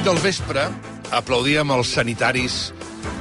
[0.00, 0.62] 8 del vespre
[1.12, 2.54] aplaudíem els sanitaris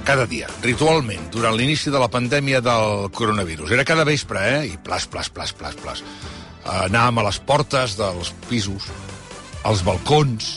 [0.08, 3.74] cada dia, ritualment, durant l'inici de la pandèmia del coronavirus.
[3.76, 4.62] Era cada vespre, eh?
[4.70, 6.04] I plas, plas, plas, plas, plas.
[6.86, 8.88] Anàvem a les portes dels pisos,
[9.68, 10.48] als balcons,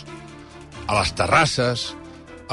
[0.86, 1.88] a les terrasses,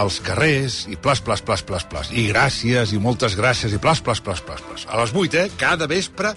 [0.01, 2.09] als carrers, i plas, plas, plas, plas, plas.
[2.09, 4.87] I gràcies, i moltes gràcies, i plas, plas, plas, plas, plas.
[4.89, 5.53] A les 8, eh?
[5.61, 6.33] Cada vespre,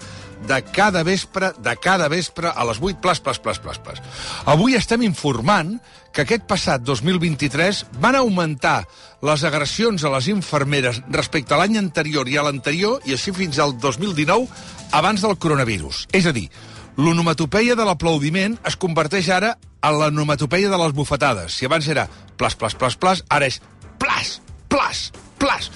[0.47, 4.01] de cada vespre, de cada vespre, a les 8, plas, plas, plas, plas, plas.
[4.45, 5.77] Avui estem informant
[6.13, 8.83] que aquest passat 2023 van augmentar
[9.25, 13.59] les agressions a les infermeres respecte a l'any anterior i a l'anterior, i així fins
[13.59, 14.47] al 2019,
[14.93, 16.05] abans del coronavirus.
[16.13, 16.49] És a dir,
[16.97, 21.57] l'onomatopeia de l'aplaudiment es converteix ara en l'onomatopeia de les bufetades.
[21.57, 23.59] Si abans era plas, plas, plas, plas, ara és
[23.99, 24.37] plas,
[24.69, 25.09] plas,
[25.41, 25.71] plas.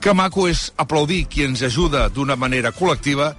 [0.00, 3.34] Que maco és aplaudir qui ens ajuda d'una manera col·lectiva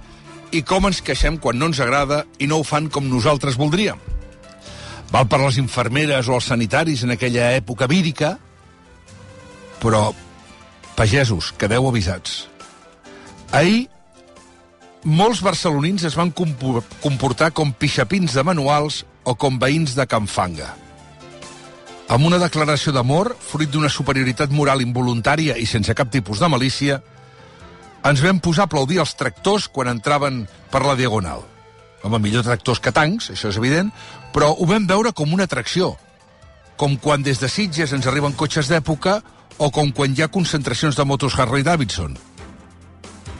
[0.52, 3.98] i com ens queixem quan no ens agrada i no ho fan com nosaltres voldríem.
[5.12, 8.34] Val per les infermeres o els sanitaris en aquella època vírica,
[9.80, 10.12] però,
[10.96, 12.46] pagesos, quedeu avisats.
[13.52, 13.86] Ahir,
[15.04, 20.26] molts barcelonins es van compo- comportar com pixapins de manuals o com veïns de Can
[20.28, 20.74] Fanga.
[22.08, 27.02] Amb una declaració d'amor, fruit d'una superioritat moral involuntària i sense cap tipus de malícia,
[28.12, 31.42] ens vam posar a aplaudir els tractors quan entraven per la Diagonal.
[32.06, 33.90] Home, millor tractors que tancs, això és evident,
[34.32, 35.96] però ho vam veure com una atracció.
[36.78, 39.18] Com quan des de Sitges ens arriben cotxes d'època
[39.58, 42.14] o com quan hi ha concentracions de motos Harley-Davidson.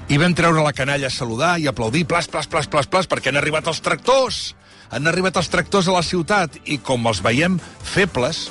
[0.08, 3.30] I vam treure la canalla a saludar i aplaudir plas, plas, plas, plas, plas, perquè
[3.30, 4.54] han arribat els tractors!
[4.88, 8.46] Han arribat els tractors a la ciutat i com els veiem febles,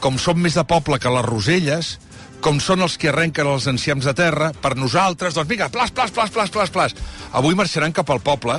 [0.00, 1.98] com són més de poble que les roselles,
[2.44, 6.10] com són els que arrenquen els enciams de terra, per nosaltres, doncs vinga, plas, plas,
[6.12, 6.94] plas, plas, plas, plas.
[7.32, 8.58] Avui marxaran cap al poble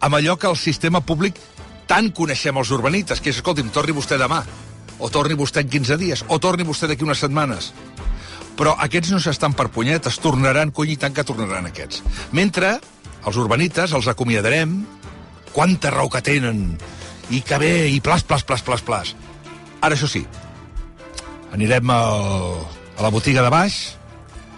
[0.00, 1.38] amb allò que el sistema públic
[1.86, 4.40] tant coneixem els urbanites, que és, escolti'm, torni vostè demà,
[4.98, 7.70] o torni vostè en 15 dies, o torni vostè d'aquí unes setmanes.
[8.58, 12.02] Però aquests no s'estan per punyetes, tornaran, cony, i tant que tornaran aquests.
[12.34, 12.72] Mentre
[13.26, 14.74] els urbanites els acomiadarem,
[15.54, 16.66] quanta raó que tenen,
[17.30, 19.14] i que bé, i plas, plas, plas, plas, plas.
[19.80, 20.26] Ara, això sí,
[21.54, 23.96] anirem al, a la botiga de baix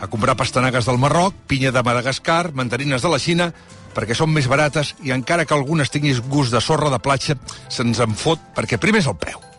[0.02, 3.52] a comprar pastanagues del Marroc, pinya de Madagascar, mandarines de la Xina,
[3.94, 7.38] perquè són més barates i encara que algunes tinguis gust de sorra de platja,
[7.70, 9.51] se'ns en fot perquè primer és el preu.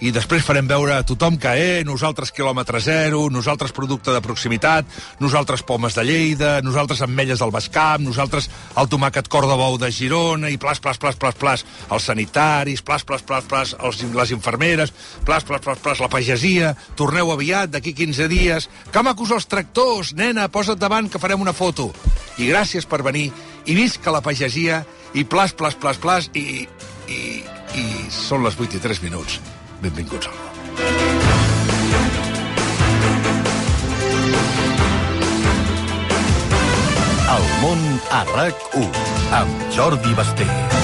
[0.00, 4.86] I després farem veure a tothom que, eh, nosaltres quilòmetre zero, nosaltres producte de proximitat,
[5.20, 8.48] nosaltres pomes de Lleida, nosaltres ametlles del Baix Camp, nosaltres
[8.80, 12.80] el tomàquet cor de bou de Girona, i plas, plas, plas, plas, plas, els sanitaris,
[12.80, 14.92] plas, plas, plas, plas, els, les infermeres,
[15.26, 20.14] plas, plas, plas, plas, la pagesia, torneu aviat, d'aquí 15 dies, que macos els tractors,
[20.14, 21.92] nena, posa't davant que farem una foto.
[22.38, 23.30] I gràcies per venir,
[23.66, 26.64] i visca la pagesia, i plas, plas, plas, plas, i,
[27.06, 27.22] i,
[27.76, 29.42] i són les 8 i 3 minuts.
[29.80, 30.50] Benvinguts al món.
[37.36, 38.90] El món a RAC1
[39.40, 40.79] amb Jordi Basté.